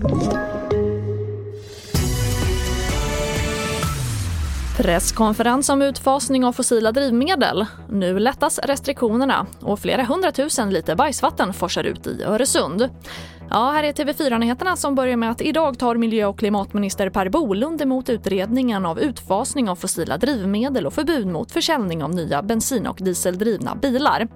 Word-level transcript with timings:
you 0.00 0.57
Presskonferens 4.78 5.68
om 5.68 5.82
utfasning 5.82 6.44
av 6.44 6.52
fossila 6.52 6.92
drivmedel. 6.92 7.66
Nu 7.90 8.18
lättas 8.18 8.58
restriktionerna 8.58 9.46
och 9.60 9.78
flera 9.78 10.04
hundratusen 10.04 10.70
liter 10.70 10.94
bajsvatten 10.94 11.52
forsar 11.52 11.84
ut 11.84 12.06
i 12.06 12.22
Öresund. 12.22 12.88
Ja, 13.50 13.70
här 13.70 13.84
är 13.84 13.92
TV4-nyheterna 13.92 14.76
som 14.76 14.94
börjar 14.94 15.16
med 15.16 15.30
att 15.30 15.40
idag 15.40 15.78
tar 15.78 15.96
miljö 15.96 16.26
och 16.26 16.38
klimatminister 16.38 17.10
Per 17.10 17.28
Bolund 17.28 17.82
emot 17.82 18.08
utredningen 18.08 18.86
av 18.86 19.00
utfasning 19.00 19.68
av 19.68 19.76
fossila 19.76 20.18
drivmedel 20.18 20.86
och 20.86 20.94
förbud 20.94 21.26
mot 21.26 21.52
försäljning 21.52 22.02
av 22.02 22.14
nya 22.14 22.42
bensin 22.42 22.86
och 22.86 22.98
dieseldrivna 23.00 23.74
bilar. 23.74 24.28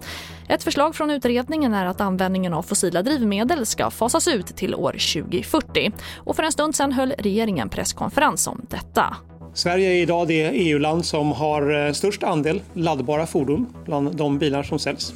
Ett 0.49 0.65
förslag 0.65 0.95
från 0.95 1.11
utredningen 1.11 1.75
är 1.75 1.87
att 1.87 2.01
användningen 2.01 2.55
av 2.55 2.63
fossila 2.63 3.03
drivmedel 3.03 3.67
ska 3.67 3.91
fasas 3.91 4.29
ut 4.29 4.47
till 4.47 4.75
år 4.75 4.93
2040. 4.93 5.93
Och 6.17 6.37
för 6.37 6.43
en 6.43 6.53
stund 6.53 6.77
sedan 6.77 6.93
höll 6.93 7.15
regeringen 7.19 7.69
presskonferens 7.69 8.47
om 8.47 8.67
detta. 8.71 9.17
Sverige 9.55 9.91
är 9.91 10.03
idag 10.03 10.29
det 10.29 10.43
EU-land 10.43 11.05
som 11.05 11.33
har 11.33 11.87
eh, 11.87 11.93
störst 11.93 12.23
andel 12.23 12.63
laddbara 12.73 13.27
fordon 13.27 13.67
bland 13.85 14.17
de 14.17 14.39
bilar 14.39 14.63
som 14.63 14.79
säljs. 14.79 15.15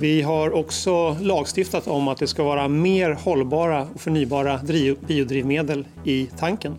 Vi 0.00 0.22
har 0.22 0.54
också 0.54 1.16
lagstiftat 1.20 1.86
om 1.86 2.08
att 2.08 2.18
det 2.18 2.26
ska 2.26 2.42
vara 2.42 2.68
mer 2.68 3.10
hållbara 3.10 3.86
och 3.94 4.00
förnybara 4.00 4.60
biodrivmedel 5.06 5.86
i 6.04 6.28
tanken. 6.38 6.74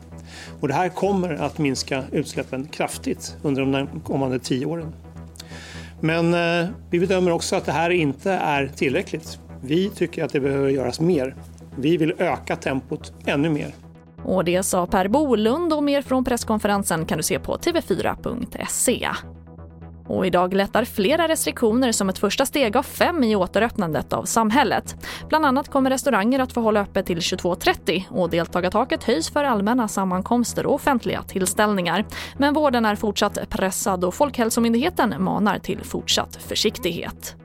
Och 0.59 0.67
det 0.67 0.73
här 0.73 0.89
kommer 0.89 1.33
att 1.33 1.57
minska 1.57 2.03
utsläppen 2.11 2.67
kraftigt 2.67 3.35
under 3.41 3.65
de 3.65 3.87
kommande 4.03 4.39
tio 4.39 4.65
åren. 4.65 4.93
Men 6.01 6.33
eh, 6.33 6.69
vi 6.89 6.99
bedömer 6.99 7.31
också 7.31 7.55
att 7.55 7.65
det 7.65 7.71
här 7.71 7.89
inte 7.89 8.31
är 8.31 8.71
tillräckligt. 8.75 9.39
Vi 9.61 9.89
tycker 9.89 10.23
att 10.23 10.33
det 10.33 10.39
behöver 10.39 10.69
göras 10.69 10.99
mer. 10.99 11.35
Vi 11.75 11.97
vill 11.97 12.13
öka 12.17 12.55
tempot 12.55 13.13
ännu 13.25 13.49
mer. 13.49 13.73
Och 14.27 14.45
det 14.45 14.63
sa 14.63 14.85
Per 14.85 15.07
Bolund 15.07 15.73
och 15.73 15.83
mer 15.83 16.01
från 16.01 16.23
presskonferensen 16.23 17.05
kan 17.05 17.17
du 17.17 17.23
se 17.23 17.39
på 17.39 17.57
tv4.se. 17.57 19.09
Och 20.07 20.25
idag 20.25 20.53
lättar 20.53 20.85
flera 20.85 21.27
restriktioner 21.27 21.91
som 21.91 22.09
ett 22.09 22.17
första 22.17 22.45
steg 22.45 22.77
av 22.77 22.83
fem 22.83 23.23
i 23.23 23.35
återöppnandet 23.35 24.13
av 24.13 24.23
samhället. 24.23 24.95
Bland 25.29 25.45
annat 25.45 25.69
kommer 25.69 25.89
restauranger 25.89 26.39
att 26.39 26.53
få 26.53 26.61
hålla 26.61 26.81
öppet 26.81 27.05
till 27.05 27.19
22.30 27.19 28.03
och 28.09 28.29
deltagartaket 28.29 29.03
höjs 29.03 29.29
för 29.29 29.43
allmänna 29.43 29.87
sammankomster 29.87 30.65
och 30.65 30.73
offentliga 30.73 31.23
tillställningar. 31.23 32.05
Men 32.37 32.53
vården 32.53 32.85
är 32.85 32.95
fortsatt 32.95 33.49
pressad 33.49 34.03
och 34.03 34.13
Folkhälsomyndigheten 34.13 35.23
manar 35.23 35.59
till 35.59 35.83
fortsatt 35.83 36.35
försiktighet. 36.35 37.35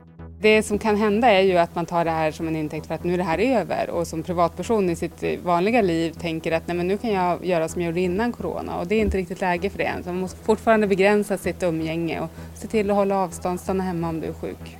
Det 0.43 0.63
som 0.63 0.77
kan 0.77 0.95
hända 0.95 1.29
är 1.29 1.41
ju 1.41 1.57
att 1.57 1.75
man 1.75 1.85
tar 1.85 2.05
det 2.05 2.11
här 2.11 2.31
som 2.31 2.47
en 2.47 2.55
intäkt 2.55 2.87
för 2.87 2.95
att 2.95 3.03
nu 3.03 3.13
är 3.13 3.17
det 3.17 3.23
här 3.23 3.39
över 3.39 3.89
och 3.89 4.07
som 4.07 4.23
privatperson 4.23 4.89
i 4.89 4.95
sitt 4.95 5.23
vanliga 5.43 5.81
liv 5.81 6.11
tänker 6.11 6.51
att 6.51 6.67
nej 6.67 6.77
men 6.77 6.87
nu 6.87 6.97
kan 6.97 7.11
jag 7.11 7.45
göra 7.45 7.67
som 7.67 7.81
jag 7.81 7.89
gjorde 7.89 8.01
innan 8.01 8.31
corona 8.31 8.79
och 8.79 8.87
det 8.87 8.95
är 8.95 9.01
inte 9.01 9.17
riktigt 9.17 9.41
läge 9.41 9.69
för 9.69 9.77
det 9.77 9.83
än. 9.83 10.03
Så 10.03 10.09
man 10.09 10.19
måste 10.19 10.43
fortfarande 10.43 10.87
begränsa 10.87 11.37
sitt 11.37 11.63
umgänge 11.63 12.19
och 12.19 12.29
se 12.55 12.67
till 12.67 12.89
att 12.89 12.95
hålla 12.95 13.17
avstånd, 13.17 13.59
stanna 13.59 13.83
hemma 13.83 14.09
om 14.09 14.21
du 14.21 14.27
är 14.27 14.33
sjuk. 14.33 14.77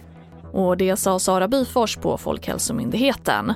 Och 0.52 0.78
det 0.78 0.98
sa 0.98 1.20
Sara 1.20 1.48
Byfors 1.48 1.98
på 1.98 2.18
Folkhälsomyndigheten. 2.18 3.54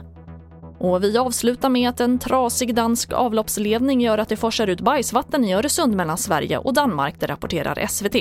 Och 0.80 1.04
vi 1.04 1.18
avslutar 1.18 1.70
med 1.70 1.90
att 1.90 2.00
en 2.00 2.20
trasig 2.20 2.76
dansk 2.76 3.14
avloppsledning 3.14 4.02
gör 4.02 4.18
att 4.18 4.30
det 4.30 4.38
forsar 4.38 4.68
ut 4.68 4.82
bajsvatten 4.82 5.44
i 5.44 5.54
Öresund 5.54 5.96
mellan 5.96 6.18
Sverige 6.18 6.58
och 6.58 6.74
Danmark, 6.74 7.16
det 7.20 7.28
rapporterar 7.28 7.88
SVT. 7.88 8.16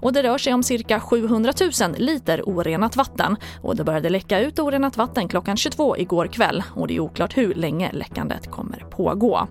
Och 0.00 0.12
det 0.12 0.22
rör 0.22 0.38
sig 0.38 0.54
om 0.54 0.62
cirka 0.62 1.00
700 1.00 1.52
000 1.80 1.94
liter 1.98 2.48
orenat 2.48 2.96
vatten. 2.96 3.36
Och 3.62 3.76
det 3.76 3.84
började 3.84 4.08
läcka 4.08 4.40
ut 4.40 4.58
orenat 4.58 4.96
vatten 4.96 5.28
klockan 5.28 5.56
22 5.56 5.96
igår 5.96 6.26
kväll 6.26 6.62
och 6.74 6.88
det 6.88 6.96
är 6.96 7.00
oklart 7.00 7.36
hur 7.36 7.54
länge 7.54 7.92
läckandet 7.92 8.50
kommer 8.50 8.84
pågå. 8.90 9.46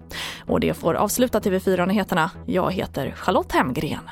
Och 0.48 0.60
det 0.60 0.74
får 0.74 0.94
avsluta 0.94 1.40
TV4-nyheterna. 1.40 2.32
Jag 2.46 2.72
heter 2.72 3.12
Charlotte 3.12 3.52
Hemgren. 3.52 4.10